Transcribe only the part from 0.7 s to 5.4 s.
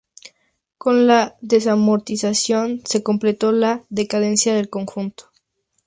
Con la desamortización se completó la decadencia del conjunto.